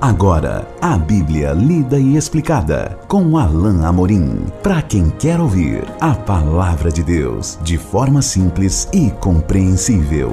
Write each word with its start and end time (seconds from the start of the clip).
Agora, 0.00 0.64
a 0.80 0.96
Bíblia 0.96 1.52
lida 1.52 1.98
e 1.98 2.16
explicada 2.16 2.96
com 3.08 3.36
Alain 3.36 3.84
Amorim. 3.84 4.46
Para 4.62 4.80
quem 4.80 5.10
quer 5.10 5.40
ouvir 5.40 5.84
a 6.00 6.14
palavra 6.14 6.88
de 6.88 7.02
Deus 7.02 7.58
de 7.62 7.76
forma 7.76 8.22
simples 8.22 8.88
e 8.92 9.10
compreensível. 9.10 10.32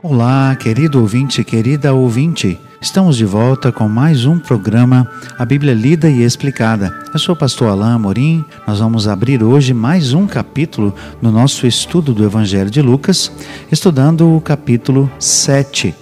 Olá, 0.00 0.54
querido 0.54 1.00
ouvinte, 1.00 1.42
querida 1.42 1.92
ouvinte. 1.92 2.60
Estamos 2.84 3.16
de 3.16 3.24
volta 3.24 3.72
com 3.72 3.88
mais 3.88 4.26
um 4.26 4.38
programa 4.38 5.10
A 5.38 5.44
Bíblia 5.46 5.72
Lida 5.72 6.10
e 6.10 6.22
Explicada. 6.22 6.94
Eu 7.14 7.18
sou 7.18 7.34
o 7.34 7.38
pastor 7.38 7.70
Alain 7.70 7.94
Amorim. 7.94 8.44
Nós 8.66 8.78
vamos 8.78 9.08
abrir 9.08 9.42
hoje 9.42 9.72
mais 9.72 10.12
um 10.12 10.26
capítulo 10.26 10.94
no 11.20 11.32
nosso 11.32 11.66
estudo 11.66 12.12
do 12.12 12.22
Evangelho 12.22 12.68
de 12.68 12.82
Lucas, 12.82 13.32
estudando 13.72 14.36
o 14.36 14.38
capítulo 14.38 15.10
7. 15.18 15.94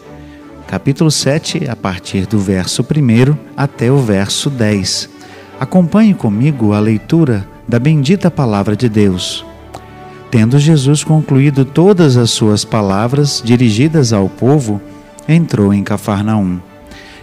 Capítulo 0.66 1.08
7, 1.08 1.68
a 1.68 1.76
partir 1.76 2.26
do 2.26 2.40
verso 2.40 2.82
1 2.82 3.36
até 3.56 3.88
o 3.88 3.98
verso 3.98 4.50
10. 4.50 5.08
Acompanhe 5.60 6.14
comigo 6.14 6.72
a 6.72 6.80
leitura 6.80 7.46
da 7.66 7.78
bendita 7.78 8.28
palavra 8.28 8.74
de 8.74 8.88
Deus. 8.88 9.46
Tendo 10.32 10.58
Jesus 10.58 11.04
concluído 11.04 11.64
todas 11.64 12.16
as 12.16 12.32
suas 12.32 12.64
palavras 12.64 13.40
dirigidas 13.42 14.12
ao 14.12 14.28
povo, 14.28 14.82
entrou 15.28 15.72
em 15.72 15.84
Cafarnaum. 15.84 16.71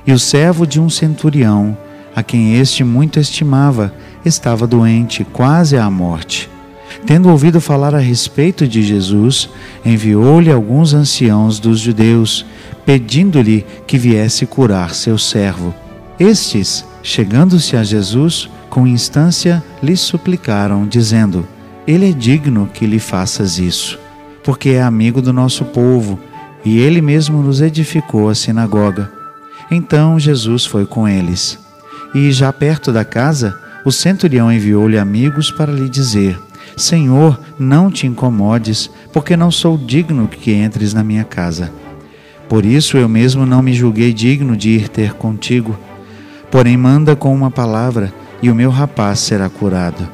E 0.06 0.12
o 0.12 0.20
servo 0.20 0.66
de 0.66 0.80
um 0.80 0.90
centurião, 0.90 1.78
a 2.16 2.24
quem 2.24 2.56
este 2.56 2.84
muito 2.84 3.20
estimava, 3.20 3.94
estava 4.26 4.68
doente, 4.68 5.24
quase 5.24 5.78
à 5.78 5.90
morte. 5.90 6.50
Tendo 7.06 7.30
ouvido 7.30 7.62
falar 7.62 7.96
a 7.96 8.00
respeito 8.00 8.68
de 8.68 8.84
Jesus, 8.84 9.50
enviou-lhe 9.86 10.52
alguns 10.52 10.94
anciãos 10.94 11.60
dos 11.60 11.80
judeus, 11.80 12.46
pedindo-lhe 12.86 13.66
que 13.88 13.98
viesse 13.98 14.46
curar 14.46 14.94
seu 14.94 15.18
servo. 15.18 15.74
Estes, 16.20 16.86
chegando-se 17.02 17.78
a 17.78 17.84
Jesus, 17.84 18.50
com 18.70 18.86
instância 18.86 19.64
lhe 19.82 19.96
suplicaram, 19.96 20.88
dizendo: 20.88 21.48
Ele 21.88 22.10
é 22.10 22.12
digno 22.12 22.70
que 22.74 22.86
lhe 22.86 23.00
faças 23.00 23.58
isso, 23.60 24.00
porque 24.44 24.70
é 24.70 24.82
amigo 24.82 25.22
do 25.22 25.32
nosso 25.32 25.66
povo, 25.66 26.20
e 26.66 26.80
ele 26.80 27.02
mesmo 27.02 27.42
nos 27.42 27.62
edificou 27.62 28.30
a 28.30 28.36
sinagoga. 28.36 29.19
Então 29.72 30.20
Jesus 30.20 30.66
foi 30.66 30.86
com 30.86 31.08
eles. 31.08 31.60
E 32.14 32.32
já 32.32 32.52
perto 32.52 32.92
da 32.92 33.06
casa, 33.06 33.60
o 33.86 33.92
centurião 33.92 34.52
enviou-lhe 34.52 34.98
amigos 34.98 35.52
para 35.52 35.72
lhe 35.72 35.88
dizer: 35.88 36.40
Senhor, 36.76 37.40
não 37.58 37.92
te 37.92 38.08
incomodes, 38.08 38.90
porque 39.14 39.38
não 39.38 39.52
sou 39.52 39.78
digno 39.78 40.28
que 40.28 40.54
entres 40.54 40.94
na 40.94 41.04
minha 41.04 41.24
casa. 41.24 41.72
Por 42.48 42.66
isso 42.66 42.98
eu 42.98 43.08
mesmo 43.08 43.46
não 43.46 43.62
me 43.62 43.74
julguei 43.74 44.12
digno 44.12 44.58
de 44.58 44.70
ir 44.70 44.90
ter 44.90 45.14
contigo. 45.14 45.78
Porém, 46.50 46.76
manda 46.76 47.16
com 47.16 47.34
uma 47.34 47.52
palavra, 47.52 48.12
e 48.42 48.50
o 48.50 48.56
meu 48.56 48.72
rapaz 48.72 49.20
será 49.20 49.48
curado. 49.50 50.10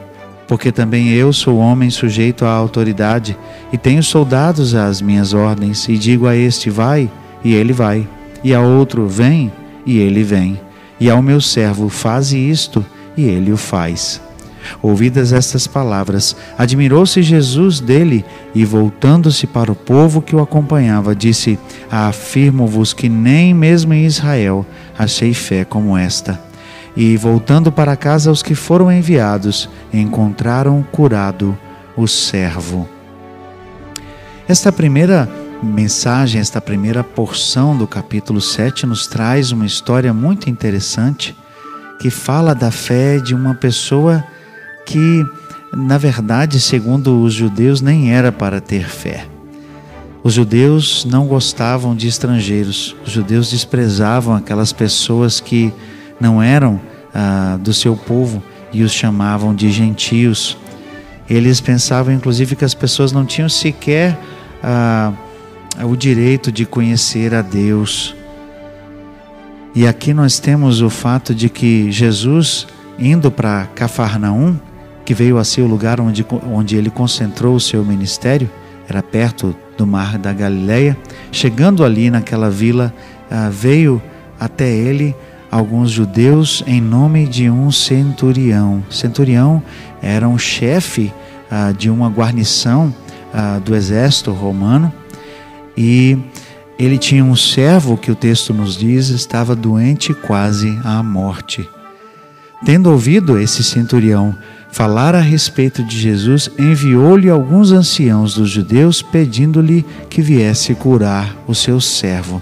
Porque 0.46 0.70
também 0.70 1.10
eu 1.10 1.32
sou 1.32 1.58
homem 1.58 1.90
sujeito 1.90 2.44
à 2.46 2.52
autoridade, 2.52 3.38
e 3.72 3.78
tenho 3.78 4.04
soldados 4.04 4.76
às 4.76 5.02
minhas 5.02 5.34
ordens, 5.34 5.88
e 5.88 5.98
digo 5.98 6.28
a 6.28 6.36
este: 6.36 6.70
vai, 6.70 7.10
e 7.42 7.54
ele 7.54 7.72
vai 7.72 8.06
e 8.46 8.54
a 8.54 8.62
outro: 8.62 9.08
Vem, 9.08 9.52
e 9.88 9.98
ele 9.98 10.24
vem. 10.24 10.62
E 11.00 11.10
ao 11.10 11.20
meu 11.20 11.42
servo: 11.42 11.90
Faze 11.90 12.38
isto, 12.38 12.86
e 13.18 13.24
ele 13.24 13.52
o 13.52 13.58
faz. 13.58 14.22
Ouvidas 14.82 15.34
estas 15.34 15.68
palavras, 15.68 16.36
admirou-se 16.58 17.22
Jesus 17.22 17.80
dele 17.80 18.24
e, 18.54 18.64
voltando-se 18.64 19.48
para 19.48 19.72
o 19.72 19.76
povo 19.76 20.22
que 20.22 20.36
o 20.36 20.42
acompanhava, 20.42 21.16
disse: 21.16 21.58
Afirmo-vos 21.90 22.94
que 22.94 23.10
nem 23.10 23.52
mesmo 23.52 23.96
em 23.96 24.06
Israel 24.06 24.64
achei 24.98 25.34
fé 25.34 25.66
como 25.66 25.98
esta. 25.98 26.40
E, 26.96 27.18
voltando 27.18 27.72
para 27.72 27.98
casa, 27.98 28.32
os 28.32 28.44
que 28.44 28.54
foram 28.54 28.92
enviados 28.92 29.68
encontraram 29.92 30.86
curado 30.92 31.58
o 31.98 32.08
servo. 32.08 32.88
Esta 34.48 34.72
primeira 34.72 35.28
mensagem, 35.64 36.40
esta 36.40 36.60
primeira 36.62 37.04
porção 37.04 37.78
do 37.78 37.88
capítulo 37.88 38.42
7 38.42 38.86
nos 38.86 39.08
traz 39.08 39.52
uma 39.52 39.66
história 39.66 40.14
muito 40.14 40.50
interessante 40.50 41.36
que 42.00 42.10
fala 42.10 42.54
da 42.54 42.72
fé 42.72 43.20
de 43.20 43.34
uma 43.34 43.56
pessoa 43.56 44.24
que, 44.86 45.26
na 45.74 45.98
verdade, 45.98 46.60
segundo 46.60 47.22
os 47.22 47.34
judeus, 47.34 47.82
nem 47.82 48.14
era 48.14 48.32
para 48.32 48.60
ter 48.60 48.88
fé. 48.88 49.26
Os 50.24 50.34
judeus 50.34 51.06
não 51.06 51.28
gostavam 51.28 51.96
de 51.96 52.08
estrangeiros, 52.08 52.96
os 53.06 53.12
judeus 53.12 53.50
desprezavam 53.50 54.36
aquelas 54.36 54.74
pessoas 54.74 55.40
que 55.40 55.74
não 56.20 56.42
eram 56.42 56.82
ah, 57.14 57.58
do 57.62 57.74
seu 57.74 57.96
povo 57.96 58.42
e 58.74 58.84
os 58.84 58.92
chamavam 58.92 59.54
de 59.54 59.72
gentios. 59.72 60.58
Eles 61.30 61.62
pensavam, 61.62 62.14
inclusive, 62.14 62.56
que 62.56 62.66
as 62.66 62.74
pessoas 62.74 63.12
não 63.12 63.26
tinham 63.26 63.48
sequer. 63.50 64.20
Ah, 64.62 65.14
o 65.84 65.96
direito 65.96 66.52
de 66.52 66.66
conhecer 66.66 67.34
a 67.34 67.42
Deus. 67.42 68.16
E 69.74 69.86
aqui 69.86 70.14
nós 70.14 70.40
temos 70.40 70.82
o 70.82 70.90
fato 70.90 71.36
de 71.36 71.50
que 71.50 71.92
Jesus, 71.92 72.66
indo 72.98 73.30
para 73.30 73.66
Cafarnaum, 73.76 74.58
que 75.04 75.14
veio 75.14 75.38
a 75.38 75.44
ser 75.44 75.62
o 75.62 75.68
lugar 75.68 76.00
onde, 76.00 76.26
onde 76.50 76.78
ele 76.78 76.90
concentrou 76.90 77.56
o 77.56 77.60
seu 77.60 77.84
ministério, 77.84 78.50
era 78.88 79.04
perto 79.04 79.56
do 79.78 79.86
mar 79.86 80.18
da 80.18 80.32
Galileia, 80.32 80.98
chegando 81.32 81.84
ali 81.84 82.10
naquela 82.10 82.50
vila, 82.50 82.94
ah, 83.30 83.50
veio 83.50 84.02
até 84.40 84.70
ele 84.70 85.14
alguns 85.52 85.92
judeus 85.92 86.64
em 86.66 86.80
nome 86.80 87.28
de 87.28 87.50
um 87.50 87.72
centurião. 87.72 88.84
Centurião 88.90 89.62
era 90.02 90.28
um 90.28 90.38
chefe 90.38 91.14
ah, 91.52 91.74
de 91.78 91.90
uma 91.90 92.08
guarnição 92.08 92.94
ah, 93.34 93.60
do 93.60 93.76
exército 93.76 94.32
romano 94.32 94.92
e 95.78 96.18
ele 96.78 96.98
tinha 96.98 97.24
um 97.24 97.36
servo 97.36 97.98
que 97.98 98.12
o 98.12 98.16
texto 98.16 98.54
nos 98.54 98.78
diz 98.78 99.10
estava 99.10 99.56
doente 99.56 100.14
quase 100.14 100.78
à 100.84 101.02
morte. 101.02 101.68
Tendo 102.66 102.92
ouvido 102.92 103.40
esse 103.40 103.64
centurião 103.64 104.36
falar 104.72 105.16
a 105.16 105.22
respeito 105.22 105.84
de 105.84 105.98
Jesus, 105.98 106.50
enviou-lhe 106.60 107.30
alguns 107.30 107.72
anciãos 107.72 108.36
dos 108.36 108.50
judeus 108.50 109.02
pedindo-lhe 109.02 109.86
que 110.10 110.22
viesse 110.22 110.76
curar 110.76 111.36
o 111.48 111.56
seu 111.56 111.80
servo. 111.80 112.42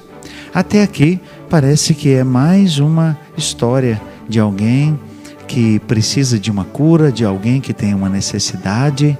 Até 0.53 0.81
aqui 0.81 1.19
parece 1.49 1.93
que 1.93 2.09
é 2.09 2.23
mais 2.23 2.79
uma 2.79 3.17
história 3.37 4.01
de 4.27 4.39
alguém 4.39 4.99
que 5.47 5.77
precisa 5.81 6.39
de 6.39 6.49
uma 6.49 6.63
cura, 6.63 7.11
de 7.11 7.23
alguém 7.23 7.61
que 7.61 7.73
tem 7.73 7.93
uma 7.93 8.09
necessidade 8.09 9.17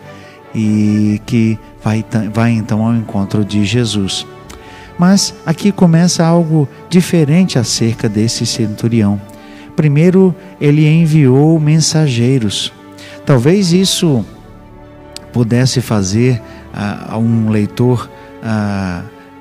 e 0.53 1.21
que 1.25 1.57
vai, 1.83 2.05
vai 2.31 2.51
então 2.51 2.85
ao 2.85 2.93
encontro 2.93 3.43
de 3.43 3.65
Jesus. 3.65 4.25
Mas 4.97 5.33
aqui 5.45 5.71
começa 5.71 6.23
algo 6.23 6.67
diferente 6.89 7.57
acerca 7.57 8.07
desse 8.07 8.45
centurião. 8.45 9.19
Primeiro, 9.75 10.35
ele 10.61 10.87
enviou 10.87 11.59
mensageiros. 11.59 12.71
Talvez 13.25 13.73
isso 13.73 14.23
pudesse 15.31 15.81
fazer 15.81 16.41
a, 16.73 17.17
um 17.17 17.49
leitor 17.49 18.09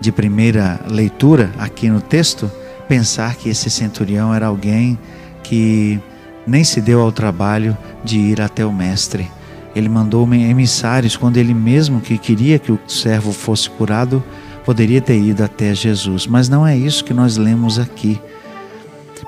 de 0.00 0.10
primeira 0.12 0.80
leitura 0.88 1.50
aqui 1.58 1.88
no 1.88 2.00
texto 2.00 2.50
pensar 2.88 3.34
que 3.36 3.48
esse 3.48 3.68
centurião 3.70 4.34
era 4.34 4.46
alguém 4.46 4.98
que 5.42 6.00
nem 6.46 6.62
se 6.62 6.80
deu 6.80 7.00
ao 7.00 7.10
trabalho 7.10 7.76
de 8.04 8.18
ir 8.18 8.40
até 8.40 8.64
o 8.64 8.72
mestre 8.72 9.30
ele 9.74 9.88
mandou 9.88 10.26
emissários 10.32 11.16
quando 11.16 11.36
ele 11.36 11.54
mesmo 11.54 12.00
que 12.00 12.18
queria 12.18 12.58
que 12.58 12.70
o 12.70 12.78
servo 12.86 13.32
fosse 13.32 13.68
curado, 13.70 14.22
poderia 14.64 15.00
ter 15.00 15.18
ido 15.18 15.42
até 15.42 15.74
Jesus. 15.74 16.26
Mas 16.26 16.48
não 16.48 16.66
é 16.66 16.76
isso 16.76 17.04
que 17.04 17.14
nós 17.14 17.36
lemos 17.36 17.78
aqui. 17.78 18.20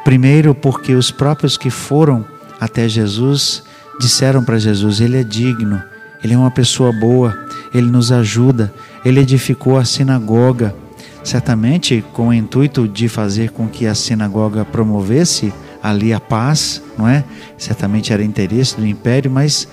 Primeiro, 0.04 0.54
porque 0.54 0.92
os 0.94 1.10
próprios 1.10 1.56
que 1.56 1.70
foram 1.70 2.24
até 2.60 2.88
Jesus 2.88 3.62
disseram 3.98 4.44
para 4.44 4.58
Jesus: 4.58 5.00
Ele 5.00 5.18
é 5.18 5.24
digno, 5.24 5.82
ele 6.22 6.34
é 6.34 6.38
uma 6.38 6.50
pessoa 6.50 6.92
boa, 6.92 7.36
ele 7.72 7.90
nos 7.90 8.12
ajuda, 8.12 8.72
ele 9.04 9.20
edificou 9.20 9.78
a 9.78 9.84
sinagoga. 9.84 10.74
Certamente 11.22 12.04
com 12.12 12.28
o 12.28 12.34
intuito 12.34 12.86
de 12.86 13.08
fazer 13.08 13.50
com 13.50 13.66
que 13.66 13.86
a 13.86 13.94
sinagoga 13.94 14.62
promovesse 14.62 15.54
ali 15.82 16.12
a 16.12 16.20
paz, 16.20 16.82
não 16.98 17.08
é? 17.08 17.24
Certamente 17.56 18.12
era 18.12 18.22
interesse 18.22 18.76
do 18.76 18.86
império, 18.86 19.30
mas 19.30 19.66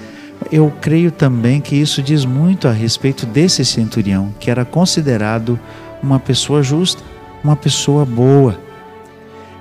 eu 0.50 0.72
creio 0.82 1.12
também 1.12 1.60
que 1.60 1.76
isso 1.76 2.02
diz 2.02 2.24
muito 2.24 2.68
a 2.68 2.72
respeito 2.72 3.26
desse 3.26 3.66
centurião, 3.66 4.34
que 4.40 4.50
era 4.50 4.64
considerado 4.64 5.60
uma 6.02 6.20
pessoa 6.20 6.64
justa, 6.64 7.04
uma 7.44 7.56
pessoa 7.56 8.06
boa. 8.06 8.58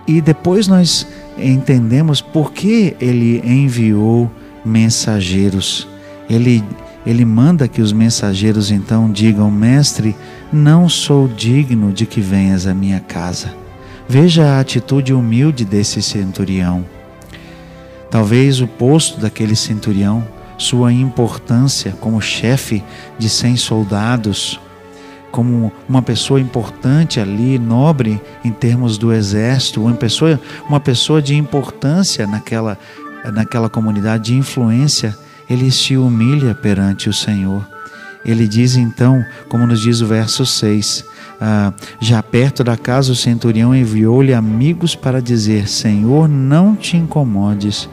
E 0.06 0.20
depois 0.20 0.68
nós 0.68 1.06
entendemos 1.36 2.20
por 2.20 2.52
que 2.52 2.96
ele 3.00 3.42
enviou 3.44 4.30
mensageiros. 4.64 5.88
Ele 6.28 6.64
ele 7.04 7.24
manda 7.24 7.66
que 7.66 7.80
os 7.80 7.92
mensageiros 7.92 8.70
então 8.70 9.10
digam: 9.10 9.50
Mestre, 9.50 10.14
não 10.52 10.88
sou 10.88 11.26
digno 11.26 11.92
de 11.92 12.04
que 12.04 12.20
venhas 12.20 12.66
à 12.66 12.74
minha 12.74 13.00
casa. 13.00 13.54
Veja 14.08 14.44
a 14.44 14.60
atitude 14.60 15.14
humilde 15.14 15.64
desse 15.64 16.02
centurião. 16.02 16.84
Talvez 18.10 18.60
o 18.60 18.66
posto 18.66 19.20
daquele 19.20 19.54
centurião, 19.54 20.26
sua 20.60 20.92
importância 20.92 21.92
como 22.00 22.20
chefe 22.20 22.84
de 23.18 23.30
cem 23.30 23.56
soldados, 23.56 24.60
como 25.32 25.72
uma 25.88 26.02
pessoa 26.02 26.38
importante 26.38 27.18
ali, 27.18 27.58
nobre 27.58 28.20
em 28.44 28.52
termos 28.52 28.98
do 28.98 29.10
exército, 29.10 29.82
uma 29.82 29.94
pessoa, 29.94 30.38
uma 30.68 30.78
pessoa 30.78 31.22
de 31.22 31.34
importância 31.34 32.26
naquela, 32.26 32.78
naquela 33.32 33.70
comunidade, 33.70 34.24
de 34.24 34.36
influência, 34.36 35.16
ele 35.48 35.70
se 35.70 35.96
humilha 35.96 36.54
perante 36.54 37.08
o 37.08 37.12
Senhor. 37.12 37.66
Ele 38.22 38.46
diz 38.46 38.76
então, 38.76 39.24
como 39.48 39.66
nos 39.66 39.80
diz 39.80 40.02
o 40.02 40.06
verso 40.06 40.44
6, 40.44 41.06
ah, 41.40 41.72
já 41.98 42.22
perto 42.22 42.62
da 42.62 42.76
casa 42.76 43.12
o 43.12 43.16
centurião 43.16 43.74
enviou-lhe 43.74 44.34
amigos 44.34 44.94
para 44.94 45.22
dizer: 45.22 45.68
Senhor, 45.68 46.28
não 46.28 46.76
te 46.76 46.98
incomodes, 46.98 47.88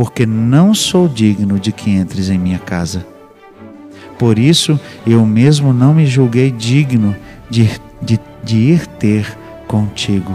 porque 0.00 0.24
não 0.24 0.72
sou 0.72 1.06
digno 1.06 1.60
de 1.60 1.72
que 1.72 1.90
entres 1.90 2.30
em 2.30 2.38
minha 2.38 2.58
casa. 2.58 3.04
Por 4.18 4.38
isso 4.38 4.80
eu 5.06 5.26
mesmo 5.26 5.74
não 5.74 5.92
me 5.92 6.06
julguei 6.06 6.50
digno 6.50 7.14
de, 7.50 7.68
de, 8.00 8.18
de 8.42 8.56
ir 8.56 8.86
ter 8.86 9.36
contigo. 9.66 10.32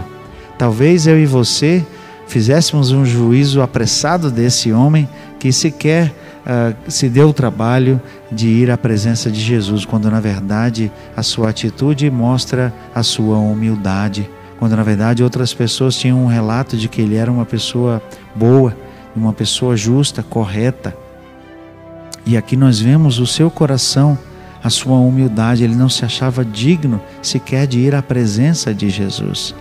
Talvez 0.56 1.08
eu 1.08 1.18
e 1.18 1.26
você 1.26 1.84
fizéssemos 2.28 2.92
um 2.92 3.04
juízo 3.04 3.60
apressado 3.60 4.30
desse 4.30 4.70
homem 4.70 5.08
que 5.36 5.50
sequer 5.50 6.14
uh, 6.46 6.76
se 6.88 7.08
deu 7.08 7.30
o 7.30 7.34
trabalho 7.34 8.00
de 8.30 8.46
ir 8.46 8.70
à 8.70 8.78
presença 8.78 9.32
de 9.32 9.40
Jesus, 9.40 9.84
quando 9.84 10.08
na 10.08 10.20
verdade 10.20 10.92
a 11.16 11.24
sua 11.24 11.50
atitude 11.50 12.08
mostra 12.08 12.72
a 12.94 13.02
sua 13.02 13.36
humildade, 13.38 14.30
quando 14.60 14.76
na 14.76 14.84
verdade 14.84 15.24
outras 15.24 15.52
pessoas 15.52 15.96
tinham 15.96 16.22
um 16.22 16.28
relato 16.28 16.76
de 16.76 16.88
que 16.88 17.02
ele 17.02 17.16
era 17.16 17.32
uma 17.32 17.44
pessoa 17.44 18.00
boa, 18.32 18.85
uma 19.18 19.32
pessoa 19.32 19.76
justa, 19.76 20.22
correta. 20.22 20.96
E 22.24 22.36
aqui 22.36 22.56
nós 22.56 22.80
vemos 22.80 23.18
o 23.18 23.26
seu 23.26 23.50
coração, 23.50 24.18
a 24.62 24.70
sua 24.70 24.96
humildade, 24.96 25.62
ele 25.62 25.74
não 25.74 25.88
se 25.88 26.04
achava 26.04 26.44
digno 26.44 27.00
sequer 27.22 27.66
de 27.66 27.78
ir 27.78 27.94
à 27.94 28.02
presença 28.02 28.74
de 28.74 28.90
Jesus. 28.90 29.54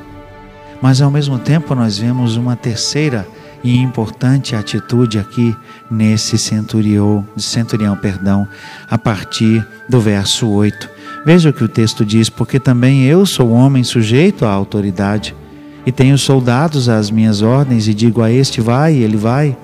Mas 0.82 1.02
ao 1.02 1.12
mesmo 1.12 1.40
tempo 1.40 1.74
nós 1.76 1.98
vemos 1.98 2.36
uma 2.36 2.56
terceira 2.56 3.28
e 3.64 3.78
importante 3.78 4.56
atitude 4.56 5.18
aqui 5.18 5.56
nesse 5.90 6.38
centurião, 6.38 7.28
centurião, 7.38 7.96
perdão, 7.96 8.48
a 8.90 8.98
partir 8.98 9.66
do 9.90 10.00
verso 10.00 10.48
8. 10.48 10.90
Veja 11.26 11.50
o 11.50 11.54
que 11.54 11.64
o 11.64 11.68
texto 11.68 12.06
diz: 12.06 12.30
porque 12.30 12.60
também 12.60 13.04
eu 13.04 13.26
sou 13.26 13.52
homem 13.52 13.84
sujeito 13.84 14.46
à 14.46 14.52
autoridade, 14.52 15.36
e 15.86 15.92
tenho 15.92 16.18
soldados 16.18 16.90
às 16.90 17.12
minhas 17.12 17.42
ordens, 17.42 17.88
e 17.88 17.94
digo 17.94 18.22
a 18.22 18.32
este 18.32 18.62
vai, 18.62 18.96
e 18.96 19.04
ele 19.04 19.18
vai, 19.18 19.56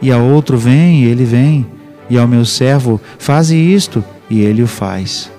e 0.00 0.12
a 0.12 0.18
outro 0.18 0.56
vem, 0.56 1.02
e 1.02 1.06
ele 1.06 1.24
vem 1.24 1.66
e 2.10 2.18
ao 2.18 2.26
meu 2.26 2.44
servo: 2.44 3.00
Faze 3.18 3.56
isto, 3.56 4.04
e 4.28 4.40
ele 4.40 4.62
o 4.62 4.66
faz. 4.66 5.30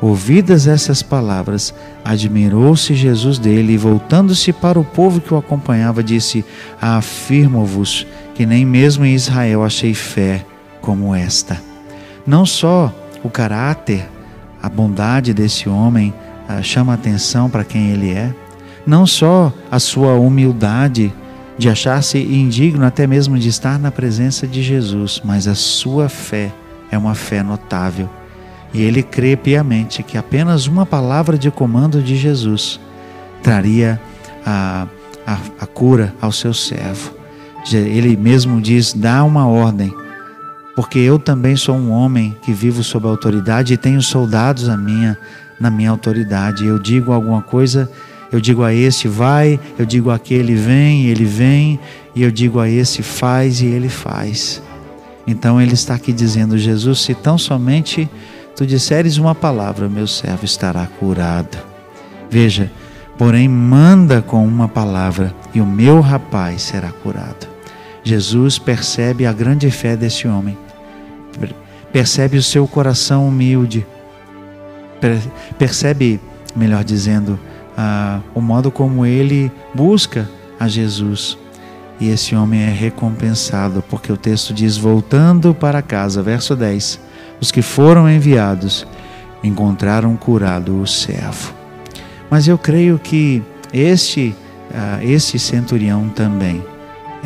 Ouvidas 0.00 0.66
essas 0.66 1.02
palavras, 1.02 1.74
admirou-se 2.04 2.94
Jesus 2.94 3.38
dele 3.38 3.72
e, 3.72 3.78
voltando-se 3.78 4.52
para 4.52 4.78
o 4.78 4.84
povo 4.84 5.20
que 5.20 5.32
o 5.32 5.36
acompanhava, 5.36 6.02
disse: 6.02 6.44
Afirmo-vos 6.80 8.06
que 8.34 8.44
nem 8.44 8.64
mesmo 8.64 9.04
em 9.04 9.14
Israel 9.14 9.64
achei 9.64 9.94
fé 9.94 10.44
como 10.80 11.14
esta. 11.14 11.60
Não 12.26 12.44
só 12.44 12.92
o 13.22 13.30
caráter, 13.30 14.08
a 14.62 14.68
bondade 14.68 15.32
desse 15.32 15.68
homem 15.68 16.12
ah, 16.48 16.62
chama 16.62 16.94
atenção 16.94 17.48
para 17.48 17.64
quem 17.64 17.90
ele 17.90 18.10
é, 18.10 18.34
não 18.86 19.06
só 19.06 19.52
a 19.70 19.78
sua 19.78 20.14
humildade 20.14 21.12
de 21.56 21.68
achar-se 21.68 22.18
indigno 22.18 22.84
até 22.84 23.06
mesmo 23.06 23.38
de 23.38 23.48
estar 23.48 23.78
na 23.78 23.90
presença 23.90 24.46
de 24.46 24.62
Jesus, 24.62 25.20
mas 25.24 25.46
a 25.46 25.54
sua 25.54 26.08
fé 26.08 26.52
é 26.90 26.98
uma 26.98 27.14
fé 27.14 27.42
notável. 27.42 28.08
E 28.72 28.82
ele 28.82 29.02
crê 29.02 29.36
piamente 29.36 30.02
que 30.02 30.18
apenas 30.18 30.66
uma 30.66 30.84
palavra 30.84 31.38
de 31.38 31.50
comando 31.50 32.02
de 32.02 32.16
Jesus 32.16 32.80
traria 33.42 34.00
a, 34.44 34.88
a, 35.24 35.38
a 35.60 35.66
cura 35.66 36.12
ao 36.20 36.32
seu 36.32 36.52
servo. 36.52 37.12
Ele 37.72 38.16
mesmo 38.16 38.60
diz: 38.60 38.92
dá 38.92 39.22
uma 39.22 39.46
ordem, 39.46 39.94
porque 40.74 40.98
eu 40.98 41.20
também 41.20 41.56
sou 41.56 41.76
um 41.76 41.90
homem 41.90 42.36
que 42.42 42.52
vivo 42.52 42.82
sob 42.82 43.06
autoridade 43.06 43.72
e 43.72 43.76
tenho 43.76 44.02
soldados 44.02 44.68
a 44.68 44.76
minha, 44.76 45.16
na 45.58 45.70
minha 45.70 45.90
autoridade. 45.90 46.66
Eu 46.66 46.78
digo 46.78 47.12
alguma 47.12 47.42
coisa 47.42 47.88
eu 48.34 48.40
digo 48.40 48.64
a 48.64 48.74
este 48.74 49.06
vai, 49.06 49.60
eu 49.78 49.86
digo 49.86 50.10
àquele 50.10 50.56
vem, 50.56 51.06
ele 51.06 51.24
vem, 51.24 51.78
e 52.16 52.24
eu 52.24 52.32
digo 52.32 52.58
a 52.58 52.68
esse 52.68 53.00
faz 53.00 53.60
e 53.60 53.66
ele 53.66 53.88
faz. 53.88 54.60
Então 55.24 55.62
ele 55.62 55.74
está 55.74 55.94
aqui 55.94 56.12
dizendo: 56.12 56.58
Jesus, 56.58 56.98
se 56.98 57.14
tão 57.14 57.38
somente 57.38 58.10
tu 58.56 58.66
disseres 58.66 59.18
uma 59.18 59.36
palavra, 59.36 59.88
meu 59.88 60.08
servo 60.08 60.44
estará 60.44 60.84
curado. 60.98 61.56
Veja, 62.28 62.72
porém, 63.16 63.48
manda 63.48 64.20
com 64.20 64.44
uma 64.44 64.66
palavra 64.66 65.32
e 65.54 65.60
o 65.60 65.66
meu 65.66 66.00
rapaz 66.00 66.62
será 66.62 66.90
curado. 66.90 67.46
Jesus 68.02 68.58
percebe 68.58 69.26
a 69.26 69.32
grande 69.32 69.70
fé 69.70 69.96
desse 69.96 70.26
homem, 70.26 70.58
percebe 71.92 72.36
o 72.36 72.42
seu 72.42 72.66
coração 72.66 73.28
humilde, 73.28 73.86
percebe, 75.56 76.18
melhor 76.56 76.82
dizendo, 76.82 77.38
ah, 77.76 78.20
o 78.34 78.40
modo 78.40 78.70
como 78.70 79.04
ele 79.04 79.50
busca 79.74 80.28
a 80.58 80.68
Jesus. 80.68 81.36
E 82.00 82.08
esse 82.08 82.34
homem 82.34 82.62
é 82.62 82.70
recompensado, 82.70 83.82
porque 83.88 84.12
o 84.12 84.16
texto 84.16 84.52
diz: 84.52 84.76
voltando 84.76 85.54
para 85.54 85.82
casa, 85.82 86.22
verso 86.22 86.56
10: 86.56 87.00
os 87.40 87.50
que 87.50 87.62
foram 87.62 88.08
enviados 88.08 88.86
encontraram 89.42 90.16
curado 90.16 90.80
o 90.80 90.86
servo. 90.86 91.54
Mas 92.30 92.48
eu 92.48 92.58
creio 92.58 92.98
que 92.98 93.42
este, 93.72 94.34
ah, 94.72 94.98
este 95.02 95.38
centurião 95.38 96.08
também 96.08 96.64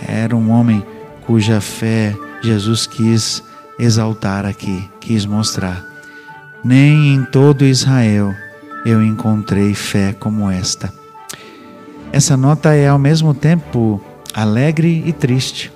era 0.06 0.37
um 0.37 0.50
homem 0.50 0.85
cuja 1.27 1.61
fé 1.61 2.15
Jesus 2.43 2.87
quis 2.87 3.43
exaltar 3.79 4.47
aqui, 4.47 4.89
quis 5.00 5.27
mostrar. 5.27 5.85
Nem 6.65 7.15
em 7.15 7.25
todo 7.25 7.65
Israel 7.65 8.35
eu 8.88 9.02
encontrei 9.02 9.75
fé 9.75 10.14
como 10.18 10.50
esta. 10.50 10.92
Essa 12.11 12.37
nota 12.37 12.75
é 12.75 12.88
ao 12.88 12.99
mesmo 12.99 13.35
tempo 13.35 14.00
alegre 14.33 15.02
e 15.04 15.12
triste. 15.12 15.71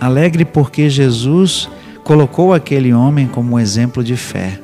Alegre 0.00 0.46
porque 0.46 0.88
Jesus 0.88 1.68
colocou 2.02 2.54
aquele 2.54 2.94
homem 2.94 3.26
como 3.26 3.58
exemplo 3.58 4.02
de 4.02 4.16
fé, 4.16 4.58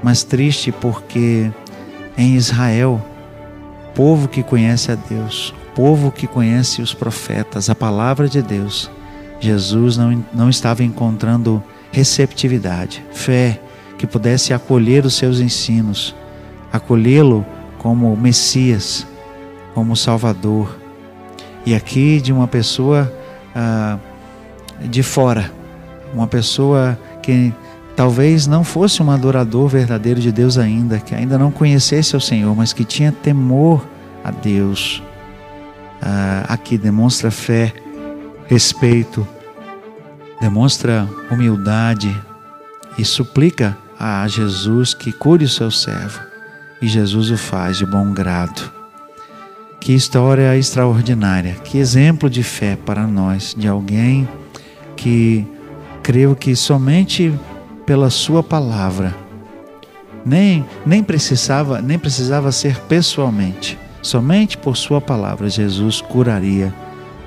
mas 0.00 0.22
triste 0.22 0.70
porque 0.70 1.50
em 2.16 2.36
Israel, 2.36 3.04
povo 3.92 4.28
que 4.28 4.44
conhece 4.44 4.92
a 4.92 4.94
Deus, 4.94 5.52
povo 5.74 6.12
que 6.12 6.28
conhece 6.28 6.80
os 6.80 6.94
profetas, 6.94 7.68
a 7.68 7.74
palavra 7.74 8.28
de 8.28 8.40
Deus, 8.40 8.88
Jesus 9.40 9.96
não, 9.96 10.24
não 10.32 10.48
estava 10.48 10.84
encontrando 10.84 11.60
receptividade, 11.90 13.04
fé, 13.12 13.60
que 14.02 14.06
pudesse 14.08 14.52
acolher 14.52 15.06
os 15.06 15.14
seus 15.14 15.38
ensinos, 15.38 16.12
acolhê-lo 16.72 17.46
como 17.78 18.16
Messias, 18.16 19.06
como 19.74 19.94
Salvador. 19.94 20.76
E 21.64 21.72
aqui 21.72 22.20
de 22.20 22.32
uma 22.32 22.48
pessoa 22.48 23.12
ah, 23.54 23.96
de 24.80 25.04
fora, 25.04 25.52
uma 26.12 26.26
pessoa 26.26 26.98
que 27.22 27.54
talvez 27.94 28.48
não 28.48 28.64
fosse 28.64 29.00
um 29.00 29.08
adorador 29.08 29.68
verdadeiro 29.68 30.20
de 30.20 30.32
Deus 30.32 30.58
ainda, 30.58 30.98
que 30.98 31.14
ainda 31.14 31.38
não 31.38 31.52
conhecesse 31.52 32.16
o 32.16 32.20
Senhor, 32.20 32.56
mas 32.56 32.72
que 32.72 32.84
tinha 32.84 33.12
temor 33.12 33.86
a 34.24 34.32
Deus. 34.32 35.00
Ah, 36.02 36.44
aqui 36.48 36.76
demonstra 36.76 37.30
fé, 37.30 37.72
respeito, 38.48 39.24
demonstra 40.40 41.08
humildade 41.30 42.12
e 42.98 43.04
suplica 43.04 43.78
a 44.04 44.26
Jesus 44.26 44.94
que 44.94 45.12
cure 45.12 45.44
o 45.44 45.48
seu 45.48 45.70
servo. 45.70 46.20
E 46.80 46.88
Jesus 46.88 47.30
o 47.30 47.36
faz 47.36 47.76
de 47.76 47.86
bom 47.86 48.12
grado. 48.12 48.72
Que 49.80 49.92
história 49.92 50.56
extraordinária, 50.58 51.54
que 51.54 51.78
exemplo 51.78 52.28
de 52.28 52.42
fé 52.42 52.76
para 52.76 53.06
nós, 53.06 53.54
de 53.56 53.68
alguém 53.68 54.28
que 54.96 55.46
creio 56.02 56.34
que 56.34 56.56
somente 56.56 57.32
pela 57.86 58.10
sua 58.10 58.42
palavra, 58.42 59.14
nem, 60.24 60.64
nem 60.84 61.02
precisava 61.02 61.80
nem 61.80 61.98
precisava 61.98 62.50
ser 62.50 62.78
pessoalmente, 62.82 63.78
somente 64.00 64.58
por 64.58 64.76
sua 64.76 65.00
palavra 65.00 65.48
Jesus 65.48 66.00
curaria 66.00 66.74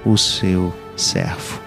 o 0.05 0.17
seu 0.17 0.73
servo. 0.95 1.61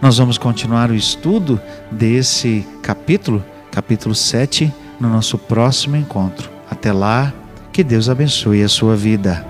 Nós 0.00 0.18
vamos 0.18 0.38
continuar 0.38 0.90
o 0.90 0.94
estudo 0.94 1.60
desse 1.90 2.64
capítulo, 2.82 3.44
capítulo 3.78 4.12
7, 4.12 4.74
no 4.98 5.08
nosso 5.08 5.38
próximo 5.38 5.94
encontro. 5.94 6.50
Até 6.68 6.92
lá, 6.92 7.32
que 7.72 7.84
Deus 7.84 8.08
abençoe 8.08 8.64
a 8.64 8.68
sua 8.68 8.96
vida. 8.96 9.46